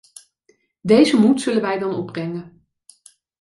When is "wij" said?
1.61-1.79